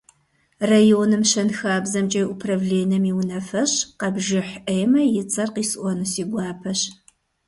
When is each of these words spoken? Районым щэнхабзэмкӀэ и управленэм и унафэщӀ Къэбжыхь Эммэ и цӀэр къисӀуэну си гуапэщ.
Районым 0.71 1.23
щэнхабзэмкӀэ 1.31 2.21
и 2.25 2.29
управленэм 2.33 3.03
и 3.11 3.13
унафэщӀ 3.19 3.77
Къэбжыхь 3.99 4.55
Эммэ 4.77 5.01
и 5.19 5.21
цӀэр 5.31 5.49
къисӀуэну 5.55 6.09
си 6.11 6.23
гуапэщ. 6.29 6.81